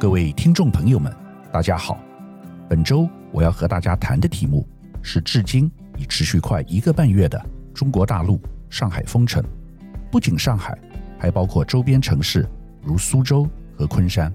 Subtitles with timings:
[0.00, 1.14] 各位听众朋友们，
[1.52, 2.00] 大家好。
[2.70, 4.66] 本周我要和大家谈的题目
[5.02, 7.38] 是：至今已持续快一个半月的
[7.74, 8.40] 中国大陆
[8.70, 9.44] 上海封城。
[10.10, 10.74] 不仅上海，
[11.18, 12.48] 还包括周边城市
[12.82, 13.46] 如苏州
[13.76, 14.34] 和昆山。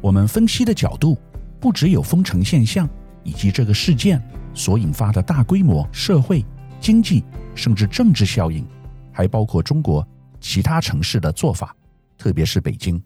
[0.00, 1.16] 我们分析的角度
[1.60, 2.90] 不只有封城现象
[3.22, 4.20] 以及这个事件
[4.54, 6.44] 所引发的大规模社会、
[6.80, 8.66] 经济甚至政治效应，
[9.12, 10.04] 还包括中国
[10.40, 11.76] 其他城市的做法，
[12.18, 13.00] 特别是北京。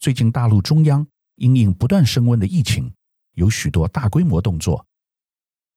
[0.00, 2.92] 最近，大陆中央因应不断升温的疫情，
[3.32, 4.86] 有许多大规模动作。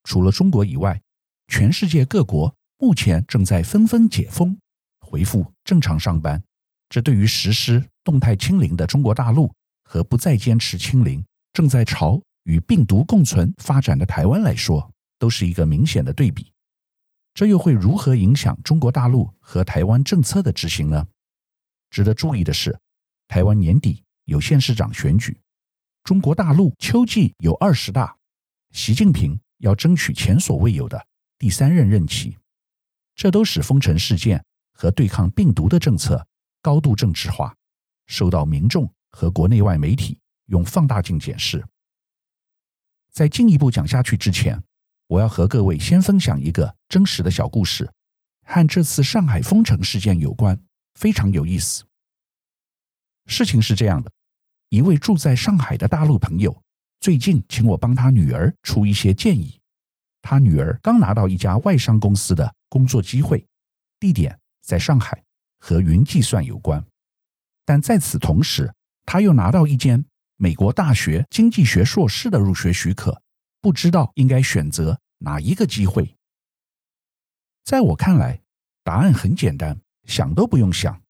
[0.03, 1.02] 除了中国以外，
[1.47, 4.55] 全世界各国目前正在纷纷解封，
[4.99, 6.41] 恢复正常上班。
[6.88, 9.52] 这对于实施动态清零的中国大陆
[9.84, 16.52] 和不再坚持清零、正在朝与病毒共存发展的台湾来说，都是一个明显的对比。
[17.33, 21.08] 这又会如何影响中国大陆和台湾政策的执行呢？
[21.89, 22.80] 值得注意的是，
[23.27, 24.03] 台湾年底。
[24.32, 25.38] 有县市长选举，
[26.06, 28.16] 中国大陆秋季有二十大，
[28.72, 31.06] 习近平要争取前所未有的
[31.38, 32.38] 第三任任期，
[33.14, 36.26] 这都使封城事件和对抗病毒的政策
[36.62, 37.54] 高度政治化，
[38.08, 41.62] 受到民众和国内外媒体用放大镜检视。
[43.12, 44.64] 在进一步讲下去之前，
[45.08, 47.92] 我要和各位先分享一个真实的小故事，
[48.46, 50.58] 和这次上海封城事件有关，
[50.94, 51.84] 非常有意思。
[53.28, 54.09] 事情是这样的，
[54.72, 56.64] 一位住在上海的大陆朋友
[57.02, 59.59] 最近请我帮他女儿出一些建议。
[60.22, 63.45] 他女儿刚拿到一家外商公司的工作机会，
[64.00, 65.22] 地点在上海，
[65.59, 66.81] 和云计算有关。
[67.66, 68.73] 但在此同时，
[69.05, 70.05] 他又拿到一间
[70.38, 73.22] 美国大学经济学硕士的入学许可，
[73.59, 76.16] 不知道应该选择哪一个机会。
[77.66, 78.39] 在我看来，
[78.85, 81.02] 答案很简单，想都不用想，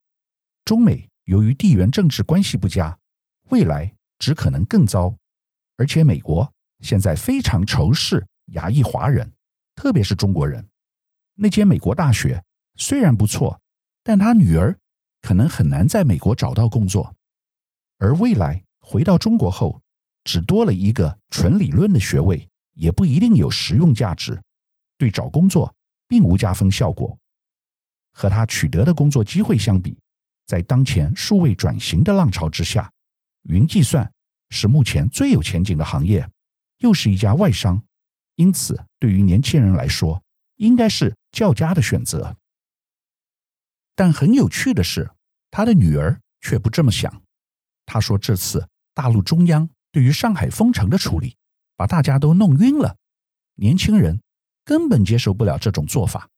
[0.65, 1.07] 中美。
[1.25, 2.97] 由于地缘政治关系不佳，
[3.51, 5.15] 未来只可能更糟。
[5.77, 9.31] 而且美国现在非常仇视亚裔华人，
[9.75, 10.67] 特别是中国人。
[11.35, 12.43] 那间美国大学
[12.75, 13.59] 虽然不错，
[14.03, 14.77] 但他女儿
[15.21, 17.15] 可能很难在美国找到工作。
[17.97, 19.81] 而未来回到中国后，
[20.23, 24.41] 只多了一个纯理论的学位，也不一定有实用价值，
[24.97, 25.73] 对找工作
[26.07, 27.17] 并无加分效果。
[28.13, 29.97] 和他取得的工作机会相比，
[30.45, 32.91] 在当前数位转型的浪潮之下，
[33.43, 34.11] 云计算
[34.49, 36.29] 是目前最有前景的行业，
[36.79, 37.83] 又是一家外商，
[38.35, 40.23] 因此对于年轻人来说，
[40.57, 42.37] 应该是较佳的选择。
[43.95, 45.11] 但很有趣的是，
[45.49, 47.21] 他的女儿却不这么想。
[47.85, 51.35] 他说：“这次大陆中央对于上海封城的处理，
[51.75, 52.95] 把大家都弄晕了，
[53.55, 54.21] 年轻人
[54.63, 56.29] 根本接受不了这种做法，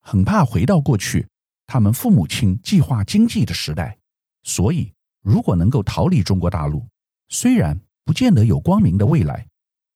[0.00, 1.26] 很怕回到过去。”
[1.68, 3.98] 他们父母亲计划经济的时代，
[4.44, 4.92] 所以
[5.26, 6.86] 如果能够逃离中国大陆，
[7.30, 9.44] 虽然不见得有光明的未来，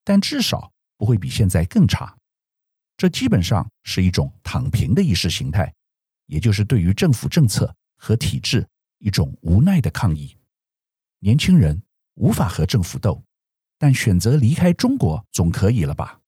[0.03, 2.19] 但至少不会比现在更差。
[2.97, 5.73] 这基本上是一种躺平的意识形态，
[6.27, 8.67] 也就是对于政府政策和体制
[8.99, 10.37] 一种无奈的抗议。
[11.21, 11.81] 年轻人
[12.15, 13.23] 无法和政府斗，
[13.79, 16.19] 但选择离开中国总可以了吧？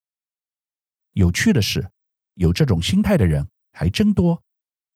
[1.14, 1.90] 有趣的是，
[2.34, 4.40] 有这种心态的人还真多。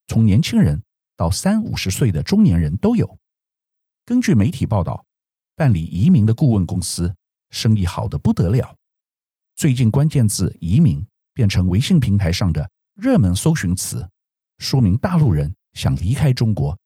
[0.06, 0.80] 从年轻人
[1.16, 3.18] 到三五十岁的中年人都有。
[4.06, 5.04] 根据媒体报道，
[5.56, 7.12] 办理移民的顾问公司
[7.50, 8.76] 生意好得不得了。
[9.56, 14.08] 最近关键字“移民”变成微信平台上的热门搜寻词，
[14.58, 16.78] 说明大陆人想离开中国，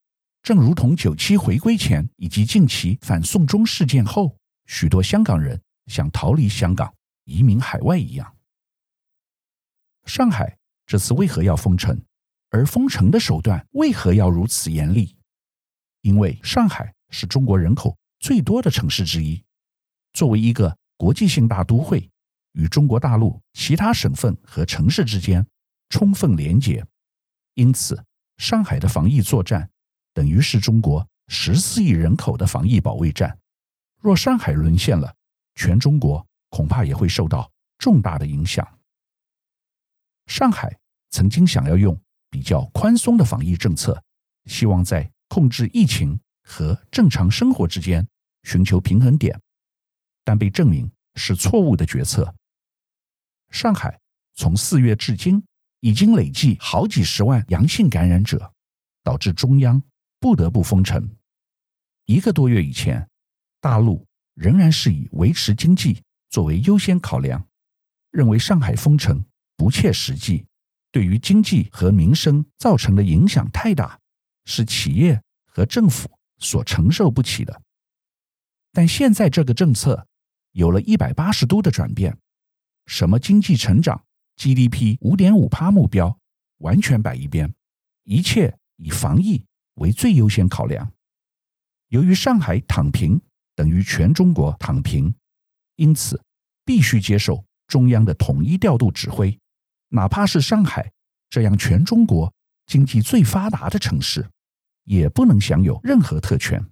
[0.43, 6.91] 正如同九七回归前以及近期反送中事件后，许多香港人想逃离香港
[7.25, 8.35] 移民海外一样。
[10.07, 12.03] 上海这次为何要封城？
[12.49, 15.15] 而封城的手段为何要如此严厉？
[16.01, 19.43] 因为上海是中国人口最多的城市之一，
[20.13, 22.09] 作为一个国际性大都会，
[22.53, 25.47] 与中国大陆其他省份和城市之间
[25.89, 26.85] 充分连接，
[27.55, 28.03] 因此
[28.39, 29.69] 上海的防疫作战
[30.15, 33.39] 等于是中国十四亿人口的防疫保卫战。
[34.01, 35.15] 若上海沦陷了，
[35.55, 38.67] 全中国恐怕也会受到重大的影响。
[40.27, 40.79] 上海
[41.11, 42.01] 曾经想要用。
[42.33, 44.05] 比较宽松的防疫政策，
[44.45, 48.05] 希望在控制疫情和正常生活之间
[48.43, 49.41] 寻求平衡点，
[50.25, 52.35] 但被证明是错误的决策。
[53.51, 54.01] 上海
[54.35, 55.41] 从四月至今
[55.79, 58.53] 已经累计好几十万阳性感染者，
[59.05, 59.81] 导致中央
[60.19, 61.09] 不得不封城。
[62.07, 63.09] 一个多月以前，
[63.61, 64.05] 大陆
[64.35, 67.47] 仍然是以维持经济作为优先考量，
[68.11, 69.25] 认为上海封城
[69.57, 70.45] 不切实际。
[70.91, 73.97] 对于经济和民生造成的影响太大，
[74.47, 76.11] 是企业和政府
[76.41, 77.63] 所承受不起的。
[78.73, 80.07] 但现在这个政策
[80.53, 82.19] 有了一百八十度的转变，
[82.87, 84.05] 什么经济成长、
[84.37, 86.19] GDP 五点五趴目标
[86.59, 87.55] 完全摆一边，
[88.05, 89.45] 一切以防疫
[89.75, 90.93] 为最优先考量。
[91.89, 93.21] 由于上海躺平
[93.55, 95.15] 等于全中国躺平，
[95.77, 96.23] 因此
[96.65, 99.37] 必须接受中央的统一调度指挥，
[99.89, 100.93] 哪怕是上海
[101.29, 102.33] 这样全中国
[102.67, 104.31] 经济最发达的城市，
[104.85, 106.65] 也不能享有任何特权。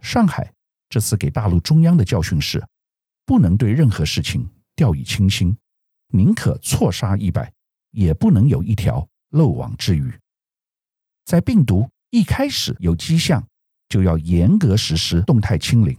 [0.00, 0.52] 上海
[0.88, 2.64] 这次给大陆中央的教训是，
[3.24, 5.56] 不能对任何事情掉以轻心，
[6.08, 7.52] 宁可错杀一百，
[7.90, 10.12] 也不能有一条漏网之鱼。
[11.24, 13.46] 在病毒一开始有迹象，
[13.88, 15.96] 就要严格实施动态清零，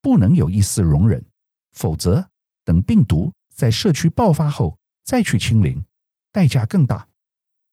[0.00, 1.24] 不能有一丝容忍，
[1.72, 2.30] 否则
[2.64, 5.84] 等病毒在社区爆发后再去清零，
[6.30, 7.08] 代价更大。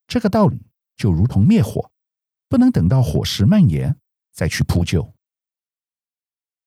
[0.08, 0.60] 这个道理
[0.98, 1.92] 就如同灭火，
[2.50, 3.96] 不能等到火势蔓延
[4.34, 5.14] 再去扑救。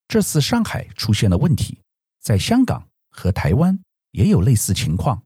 [0.08, 1.82] 这次上海出现了问题，
[2.20, 3.82] 在香港和台湾
[4.12, 5.22] 也有类似情况，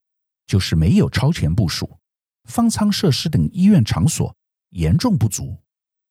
[0.46, 1.98] 就是没有超前部署，
[2.44, 4.34] 方舱设施等医院场所
[4.70, 5.60] 严重不足。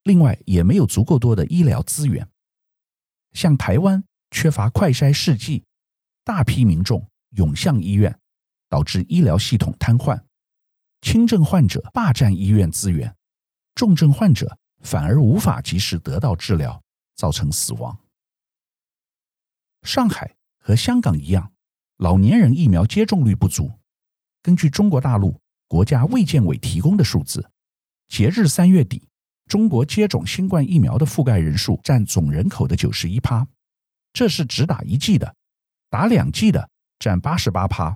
[0.03, 2.29] 另外，也没有足够多的医疗资源。
[3.33, 5.63] 像台湾缺乏快筛试剂，
[6.23, 8.19] 大批民众涌向医院，
[8.69, 10.21] 导致医疗系统瘫痪。
[11.01, 13.15] 轻症患者霸占医院资源，
[13.75, 16.81] 重症患者反而无法及时得到治疗，
[17.15, 17.97] 造成死亡。
[19.83, 21.51] 上海和香港一样，
[21.97, 23.71] 老年人疫苗接种率不足。
[24.41, 27.51] 根据中国大陆国家卫健委提供的数字，
[28.07, 29.07] 截至三月底。
[29.47, 33.47] 中国接种新冠疫苗的覆盖人数占总人口的九十一趴，
[34.11, 35.35] 这是只打一剂的，
[35.87, 36.67] 打两剂的
[36.97, 37.95] 占八十八趴，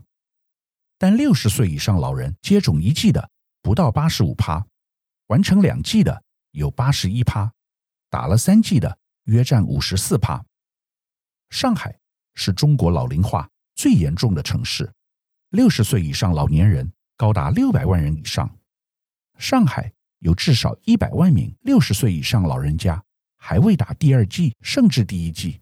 [1.00, 3.32] 但六十岁以上老人接种一剂的
[3.64, 4.64] 不到八十五趴，
[5.30, 7.52] 完成两剂的有八十一趴，
[8.12, 10.46] 打了三剂的约占五十四趴。
[11.50, 11.98] 上海
[12.36, 14.94] 是中国老龄化最严重的城市，
[15.50, 18.56] 六十岁以上老年人高达六百万人以上，
[19.40, 19.92] 上海。
[20.22, 23.02] 有至少一百万名六十岁以上老人家
[23.38, 25.62] 还未打第二剂，甚至第一剂。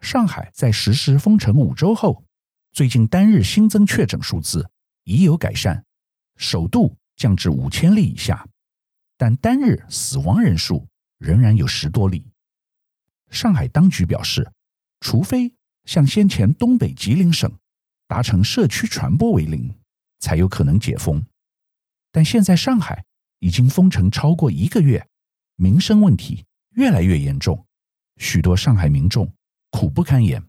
[0.00, 2.24] 上海在实施封城五周后，
[2.72, 4.70] 最近单日新增确诊数字
[5.04, 5.84] 已有改善，
[6.38, 8.48] 首度降至五千例以下，
[9.16, 10.88] 但单日死亡人数
[11.18, 12.30] 仍然有十多例。
[13.30, 14.52] 上海当局表示，
[15.00, 15.54] 除非
[15.84, 17.50] 像先前东北吉林省
[18.06, 19.74] 达成社区传播为零，
[20.18, 21.24] 才有可能解封。
[22.10, 23.04] 但现在上海
[23.38, 25.08] 已经封城超过一个月，
[25.56, 27.66] 民生问题越来越严重，
[28.18, 29.32] 许多上海民众
[29.70, 30.44] 苦不堪言。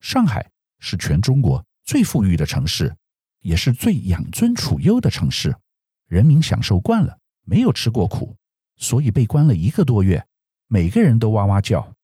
[0.00, 2.94] 上海是全中国最富裕的城市，
[3.40, 5.56] 也是最养尊处优的城市，
[6.06, 8.36] 人民享受惯了，没有吃过苦，
[8.76, 10.26] 所以被关了一个多月，
[10.68, 11.94] 每个人都哇哇叫。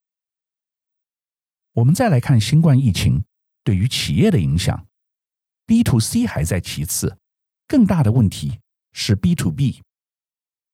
[1.73, 3.25] 我们再来看新冠疫情
[3.65, 4.87] 对于企业的影响
[5.67, 7.19] ，B to C 还在其次，
[7.67, 8.61] 更大的问题。
[8.95, 9.83] 是 B to B，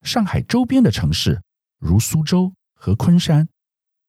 [0.01, 1.41] 上海周边的城市
[1.77, 3.47] 如苏州和昆山，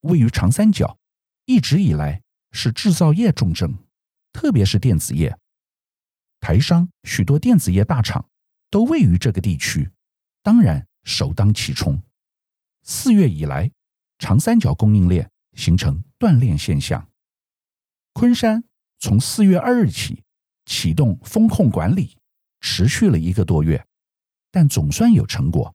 [0.00, 0.98] 位于长三角，
[1.44, 2.20] 一直以来
[2.50, 3.78] 是制造业重镇，
[4.32, 5.38] 特别是电子业。
[6.40, 8.29] 台商许多电子业大厂
[8.70, 9.90] 都位于这个地区，
[10.42, 12.00] 当然首当其冲。
[12.82, 13.70] 四月以来，
[14.18, 17.08] 长三角供应链形成断链现象。
[18.12, 18.64] 昆山
[18.98, 20.22] 从四月二日起
[20.64, 22.16] 启动风控管理，
[22.60, 23.84] 持续了一个多月。
[24.52, 25.72] 但总算有成果。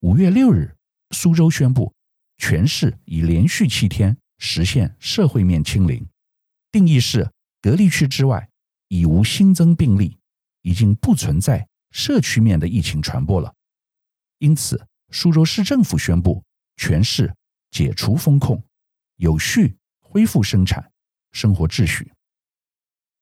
[0.00, 0.74] 五月六日，
[1.10, 1.92] 苏州宣布，
[2.38, 6.08] 全市已连续七天实现社会面清零，
[6.72, 8.48] 定义是隔离区之外
[8.88, 10.18] 已无新增病例，
[10.62, 13.54] 已经不存在社区面的疫情传播了。
[14.38, 16.44] 因此，苏州市政府宣布
[16.76, 17.34] 全市
[17.70, 18.62] 解除封控，
[19.16, 20.90] 有序恢复生产
[21.32, 22.12] 生活秩序。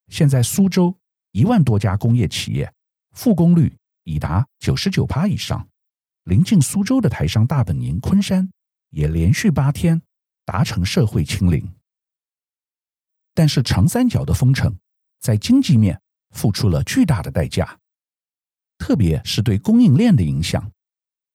[0.08, 0.98] 现在，苏州
[1.32, 2.72] 一万多家工业企业
[3.12, 3.76] 复工率。
[4.04, 5.68] 已达九十九趴以上，
[6.24, 8.50] 临近苏州的台商大本营昆山
[8.88, 10.00] 也连续八天
[10.46, 11.74] 达成社会清零。
[13.34, 14.74] 但是长三角的封城
[15.20, 17.78] 在经济面付出了巨大的代价，
[18.78, 20.72] 特别是对供应链的影响。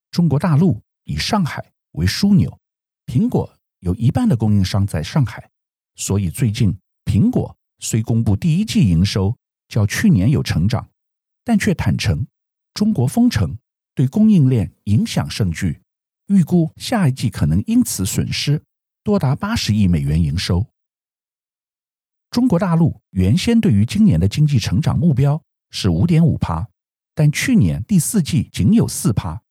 [0.10, 2.60] 中国大陆以上海为枢纽，
[3.06, 5.50] 苹果有一半的供应商在上海，
[5.96, 10.90] 所以最近苹果虽公布第一季营收较去年有成长，
[11.44, 12.26] 但却坦承。
[12.74, 13.58] 中国封城
[13.94, 15.82] 对供应链影响甚巨，
[16.28, 18.64] 预估下一季可能因此损失
[19.04, 20.66] 多达八十亿美元营收。
[22.32, 26.68] 中国大陆原先对于今年的经济成长目标是五点五趴，
[27.16, 29.44] 但去年第四季仅有四趴，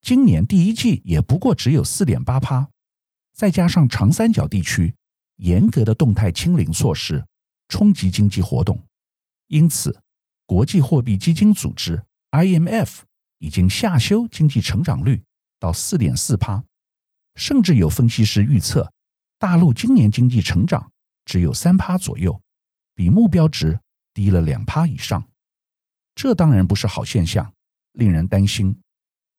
[0.00, 2.68] 今年第一季也不过只有四点八趴。
[3.32, 4.94] 再加上长三角地区
[5.36, 7.24] 严格的动态清零措施，
[7.68, 8.82] 冲击经济活动，
[9.46, 10.02] 因此
[10.46, 12.98] 国际货币基金组织 IMF
[13.38, 15.22] 已经下修经济成长率
[15.58, 16.62] 到四点四趴，
[17.34, 18.92] 甚至有分析师预测，
[19.38, 20.90] 大陆今年经济成长
[21.24, 22.42] 只有三趴左右，
[22.94, 23.80] 比目标值
[24.12, 25.29] 低了两趴以上。
[26.22, 27.50] 这当然不是好现象，
[27.92, 28.78] 令人担心。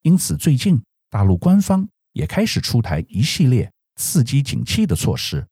[0.01, 5.47] 因此，最近大陆官方也开始出台一系列刺激景气的措施，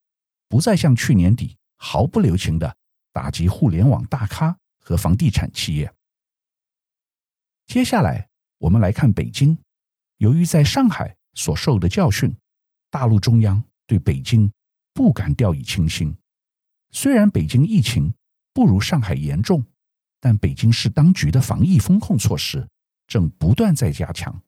[0.48, 2.76] 不再像去年底毫不留情的
[3.12, 5.94] 打击互联网大咖和房地产企业。
[7.68, 9.56] 接下来，我们来看北京。
[10.16, 12.36] 由于在上海所受的教训，
[12.90, 14.52] 大陆中央对北京
[14.92, 16.12] 不敢掉以轻心。
[16.90, 18.12] 虽然北京疫情
[18.52, 19.64] 不如上海严重。
[20.20, 22.68] 但北京市当局的防疫风控措施
[23.06, 24.42] 正不断在加强，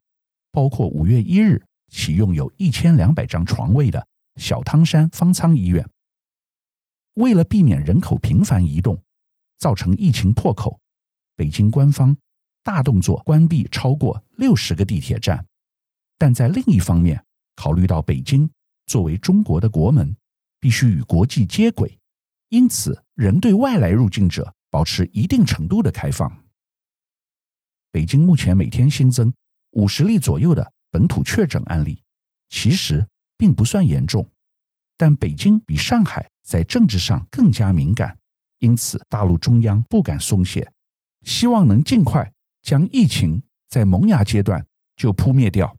[0.50, 5.88] 包括五月一日启用有一千两百张床位的小汤山方舱医院。
[7.14, 9.02] 为了避免人口频繁移动
[9.58, 10.78] 造成疫情破口，
[11.36, 12.16] 北京官方
[12.62, 15.44] 大动作关闭超过六十个地铁站。
[16.18, 17.22] 但在另一方面，
[17.56, 18.48] 考虑到北京
[18.86, 20.14] 作为中国的国门，
[20.60, 21.98] 必须与国际接轨，
[22.48, 24.54] 因此仍对外来入境者。
[24.72, 26.44] 保持一定程度的开放。
[27.90, 29.30] 北京目前每天新增
[29.72, 32.02] 五十例左右的本土确诊案例，
[32.48, 34.26] 其实并不算严重。
[34.96, 38.18] 但北京比上海在政治上更加敏感，
[38.60, 40.72] 因此大陆中央不敢松懈，
[41.20, 45.76] 希望能尽快将疫情在萌芽阶段就扑灭掉。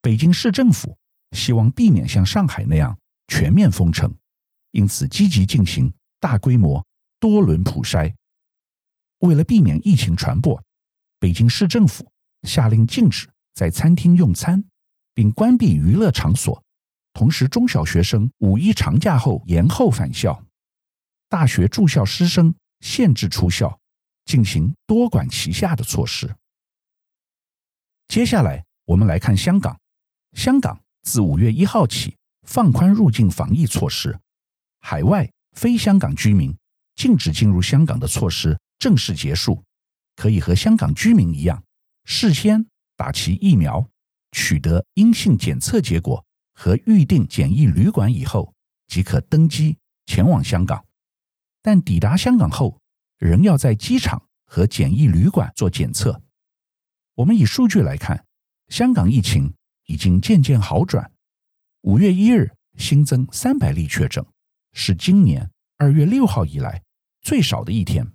[0.00, 0.98] 北京市政府
[1.30, 4.12] 希望避免像上海那样全面封城，
[4.72, 6.84] 因此积极进行大规模。
[7.22, 8.12] 多轮普筛，
[9.20, 10.60] 为了避免疫情传播，
[11.20, 12.10] 北京市政府
[12.42, 14.64] 下令禁止在餐厅用餐，
[15.14, 16.64] 并关闭娱乐场所。
[17.12, 20.44] 同时，中小学生五一长假后延后返校，
[21.28, 23.78] 大学住校师生限制出校，
[24.24, 26.34] 进行多管齐下的措施。
[28.08, 29.78] 接下来，我们来看香港。
[30.32, 32.16] 香港自五月一号起
[32.48, 34.18] 放宽入境防疫措施，
[34.80, 36.52] 海外非香港居民。
[36.94, 39.62] 禁止进入香港的措施正式结束，
[40.16, 41.62] 可以和香港居民一样，
[42.04, 43.88] 事先打齐疫苗，
[44.32, 48.54] 取得阴性检测结果和预定检疫旅馆以后，
[48.88, 50.84] 即可登机前往香港。
[51.62, 52.80] 但抵达香港后，
[53.18, 56.20] 仍要在机场和检疫旅馆做检测。
[57.14, 58.26] 我们以数据来看，
[58.68, 59.54] 香港疫情
[59.86, 61.12] 已经渐渐好转。
[61.82, 64.24] 五月一日新增三百例确诊，
[64.72, 65.51] 是今年。
[65.82, 66.84] 二月六号以来
[67.22, 68.06] 最少的一天，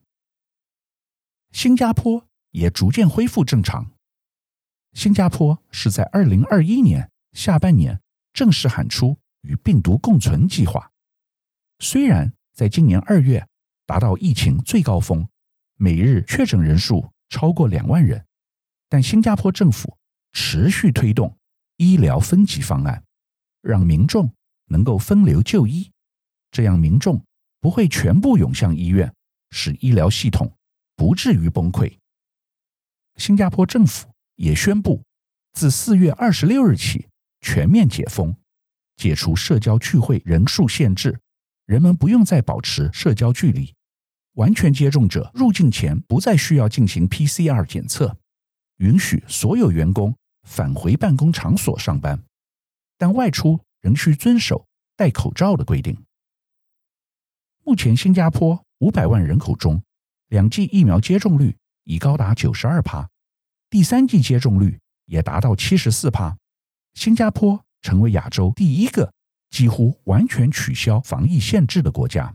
[1.51, 3.91] 新加坡也逐渐恢复正常。
[4.93, 8.00] 新加坡是在二零二一年下半年
[8.31, 10.93] 正式喊出与病毒共存计划。
[11.79, 13.45] 虽然在今年二月
[13.86, 15.27] 达到疫情最高峰，
[15.75, 18.25] 每日确诊人数超过两万人，
[18.88, 19.97] 但新加坡政府
[20.31, 21.38] 持续推动
[21.75, 23.03] 医疗分级方案，
[23.62, 24.31] 让民众
[24.67, 25.91] 能够分流就医，
[26.50, 27.21] 这样民众。
[27.67, 29.13] 不会全部涌向医院，
[29.50, 30.50] 使医疗系统
[30.95, 31.97] 不至于崩溃。
[33.17, 34.07] 新加坡政府
[34.38, 35.03] 也宣布，
[35.51, 37.09] 自四月二十六日起
[37.41, 38.33] 全面解封，
[38.95, 41.19] 解除社交聚会人数限制，
[41.65, 43.75] 人们不用再保持社交距离。
[44.36, 48.15] 完全接种者入境前不再需要进行 PCR 检测，
[48.77, 52.24] 允许所有员工返回办公场所上班，
[52.97, 56.06] 但外出仍需遵守戴口罩的规定。
[57.67, 59.83] 目前，新加坡五百万人口中，
[60.29, 63.09] 两剂疫苗接种率已高达九十二趴，
[63.69, 66.38] 第三剂接种率也达到七十四趴。
[66.93, 69.12] 新加坡成为亚洲第一个
[69.50, 72.33] 几乎完全取消防疫限制的国家。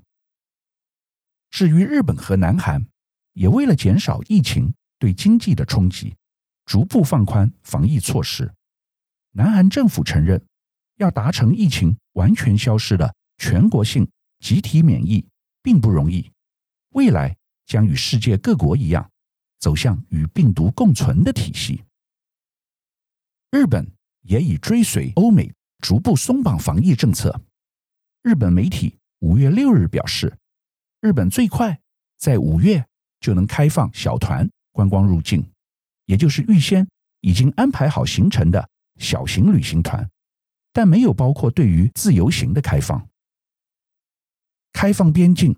[1.49, 2.85] 至于日本和南韩，
[3.33, 6.15] 也为了减少疫情对经济的冲击，
[6.67, 8.53] 逐步放宽防疫措施。
[9.31, 10.45] 南韩政府承认，
[10.99, 14.07] 要达成疫情完全消失的全国性。
[14.43, 15.25] 集体免疫
[15.63, 16.33] 并不容易，
[16.91, 19.09] 未来将与世界各国一样，
[19.61, 21.85] 走向与病毒共存的体系。
[23.53, 23.87] 日本
[24.23, 27.41] 也已追随欧美，逐步松绑防疫政策。
[28.23, 30.37] 日本媒体五月六日表示，
[31.01, 31.81] 日本最快
[32.19, 32.85] 在五月
[33.21, 35.49] 就能开放小团观光入境，
[36.07, 36.85] 也就是预先
[37.21, 38.69] 已经安排好行程的
[38.99, 40.11] 小型旅行团，
[40.73, 43.09] 但没有包括对于自由行的开放。
[44.73, 45.57] 开放边境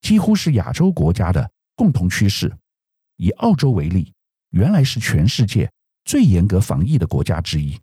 [0.00, 2.52] 几乎是亚洲国家的共同趋势。
[3.16, 4.12] 以澳洲为例，
[4.50, 5.70] 原来是全世界
[6.04, 7.78] 最严格防疫的国家之一，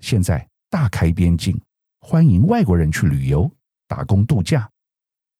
[0.00, 1.60] 现在大开边境，
[2.00, 3.50] 欢迎外国人去旅游、
[3.86, 4.68] 打工度假。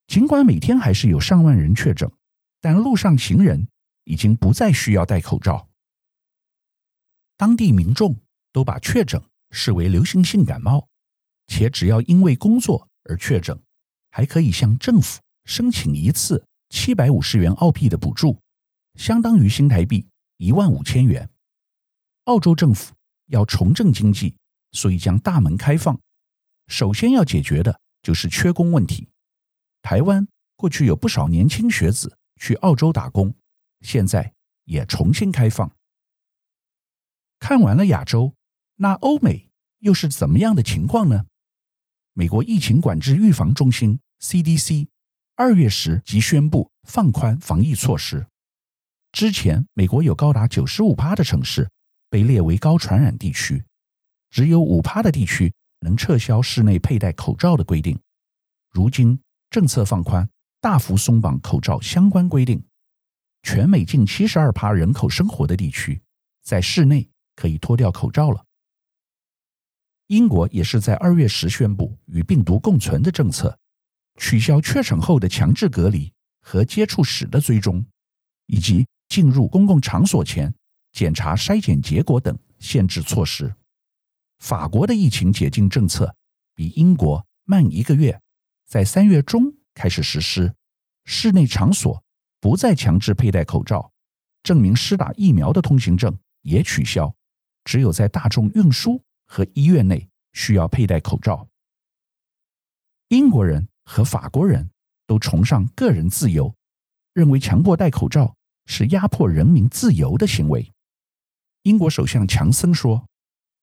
[0.06, 2.10] 尽管每天还是有上万人确诊，
[2.60, 3.66] 但路上行人
[4.04, 5.68] 已经不再需要戴口罩。
[7.36, 8.16] 当地民众
[8.52, 9.20] 都把确诊
[9.50, 10.86] 视为流行性感冒，
[11.48, 13.60] 且只要因为工作而确诊，
[14.12, 18.38] 还可以向政府申请一次七百五十元澳币的补助，
[18.94, 21.28] 相当于新台币一万五千元。
[22.24, 22.94] 澳洲政府
[23.26, 24.36] 要重振经济，
[24.72, 25.98] 所以将大门开放。
[26.68, 29.08] 首先要解决的就是缺工问题。
[29.80, 33.34] 台湾过去有不少年轻学子去澳洲打工，
[33.80, 35.74] 现在也重新开放。
[37.40, 38.34] 看完了亚洲，
[38.76, 41.24] 那欧美又是怎么样的情况呢？
[42.14, 44.86] 美国疫情管制预防中心 CDC
[45.34, 48.26] 二月时即宣布放宽防疫措施。
[49.12, 51.70] 之前，美国有高达九十五趴的城市
[52.10, 53.64] 被列为高传染地区，
[54.30, 57.98] 只有五趴的地区能撤销室内佩戴口罩的规定。
[58.70, 60.28] 如今政策放宽，
[60.60, 62.62] 大幅松绑口罩相关规定，
[63.42, 66.02] 全美近七十二趴人口生活的地区，
[66.42, 68.44] 在室内可以脱掉口罩了。
[70.12, 73.58] 英国也是在二月时宣布与病毒共存的政策，
[74.18, 77.82] 取消确诊后的强制隔离和接触史的追踪，
[78.44, 80.54] 以及进入公共场所前
[80.92, 83.54] 检查筛检结果等限制措施。
[84.38, 86.14] 法国的疫情解禁政策
[86.54, 88.20] 比英国慢一个月，
[88.66, 90.54] 在三月中开始实施，
[91.06, 92.04] 室内场所
[92.38, 93.90] 不再强制佩戴口罩，
[94.42, 97.14] 证明施打疫苗的通行证也取消，
[97.64, 99.02] 只有在大众运输
[99.32, 101.48] 和医院内需要佩戴口罩。
[103.08, 104.70] 英国人和法国人
[105.06, 106.54] 都崇尚个人自由，
[107.14, 108.36] 认为强迫戴口罩
[108.66, 110.70] 是压迫人民自由的行为。
[111.62, 113.08] 英国首相强森说，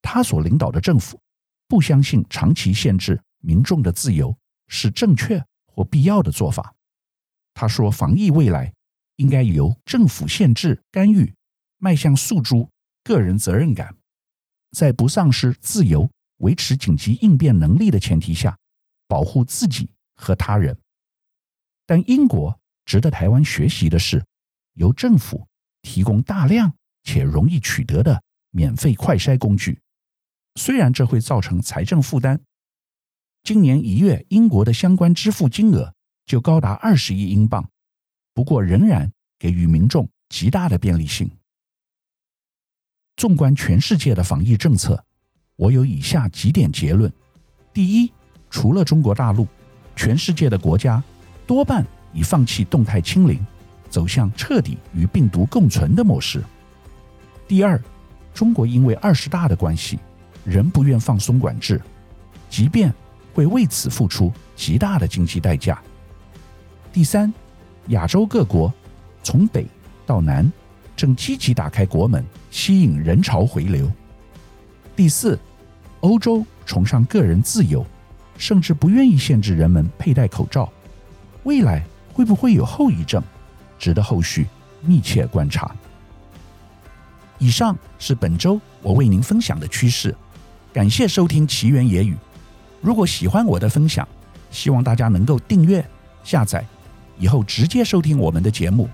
[0.02, 1.20] 他所领导的政府
[1.68, 6.74] 不相信长期限制民众的自由是正确或必要的做法。
[7.54, 8.74] 他说，防疫未来
[9.16, 11.32] 应该由政府限制干预，
[11.78, 12.68] 迈向诉诸
[13.04, 13.94] 个人责任感。
[14.72, 18.58] 在不丧失自由、维持紧急应变能力的前提下，
[19.08, 20.76] 保护自己和他人。
[21.86, 24.24] 但英国值得台湾学习的是，
[24.74, 25.46] 由政府
[25.82, 29.80] 提供大量且容易取得的免费快筛工具。
[30.54, 32.40] 虽然这会造成财政负担，
[33.42, 35.94] 今年一月英国的相关支付金额
[36.26, 37.70] 就高达二十亿英镑，
[38.34, 41.30] 不过仍然给予民众极大的便利性。
[43.20, 44.98] 纵观全世界的防疫政策，
[45.56, 47.12] 我有以下几点结论：
[47.70, 48.10] 第一，
[48.48, 49.46] 除了中国大陆，
[49.94, 51.04] 全世界的国家
[51.46, 53.38] 多半已放弃动态清零，
[53.90, 56.42] 走向彻底与病毒共存的模式。
[57.46, 57.78] 第二，
[58.32, 59.98] 中国因为二十大的关系，
[60.42, 61.78] 仍不愿放松管制，
[62.48, 62.90] 即便
[63.34, 65.78] 会为此付出极大的经济代价。
[66.90, 67.30] 第三，
[67.88, 68.72] 亚洲各国
[69.22, 69.66] 从北
[70.06, 70.50] 到南。
[71.00, 73.90] 正积极打开国门，吸引人潮回流。
[74.94, 75.38] 第四，
[76.00, 77.86] 欧洲崇尚个人自由，
[78.36, 80.70] 甚至不愿意限制人们佩戴口罩。
[81.44, 81.82] 未来
[82.12, 83.22] 会不会有后遗症，
[83.78, 84.46] 值得后续
[84.82, 85.74] 密切观察。
[87.38, 90.14] 以上是本周我为您分享的趋势，
[90.70, 92.14] 感谢收听奇缘野语。
[92.82, 94.06] 如果喜欢我的分享，
[94.50, 95.82] 希望大家能够订阅、
[96.24, 96.62] 下载，
[97.18, 98.86] 以后直接收听我们的节目。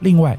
[0.00, 0.38] 另外，